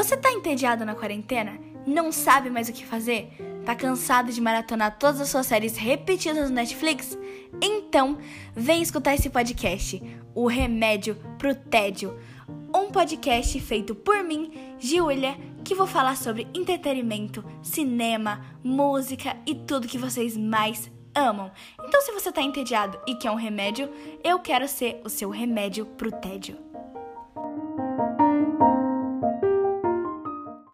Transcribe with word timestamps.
Você 0.00 0.16
tá 0.16 0.32
entediado 0.32 0.82
na 0.82 0.94
quarentena? 0.94 1.60
Não 1.86 2.10
sabe 2.10 2.48
mais 2.48 2.70
o 2.70 2.72
que 2.72 2.86
fazer? 2.86 3.28
Tá 3.66 3.74
cansado 3.74 4.32
de 4.32 4.40
maratonar 4.40 4.98
todas 4.98 5.20
as 5.20 5.28
suas 5.28 5.44
séries 5.44 5.76
repetidas 5.76 6.48
no 6.48 6.56
Netflix? 6.56 7.18
Então, 7.60 8.16
vem 8.56 8.80
escutar 8.80 9.14
esse 9.14 9.28
podcast, 9.28 10.02
O 10.34 10.46
Remédio 10.46 11.16
pro 11.36 11.54
Tédio. 11.54 12.18
Um 12.74 12.90
podcast 12.90 13.60
feito 13.60 13.94
por 13.94 14.24
mim, 14.24 14.50
Giulia, 14.78 15.36
que 15.62 15.74
vou 15.74 15.86
falar 15.86 16.16
sobre 16.16 16.48
entretenimento, 16.54 17.44
cinema, 17.62 18.40
música 18.64 19.36
e 19.44 19.54
tudo 19.54 19.86
que 19.86 19.98
vocês 19.98 20.34
mais 20.34 20.90
amam. 21.14 21.52
Então, 21.78 22.00
se 22.00 22.10
você 22.10 22.32
tá 22.32 22.40
entediado 22.40 22.98
e 23.06 23.16
quer 23.16 23.30
um 23.30 23.34
remédio, 23.34 23.90
eu 24.24 24.38
quero 24.38 24.66
ser 24.66 24.98
o 25.04 25.10
seu 25.10 25.28
remédio 25.28 25.84
pro 25.84 26.10
tédio. 26.10 26.69